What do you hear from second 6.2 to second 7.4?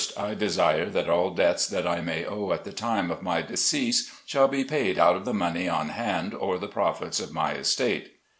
or the profits of